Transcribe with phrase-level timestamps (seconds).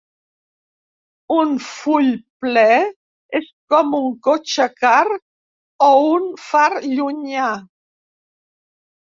[1.33, 2.09] Un "full
[2.45, 2.63] ple"
[3.41, 5.05] és com un "cotxe car"
[5.91, 7.47] o un "far llunyà".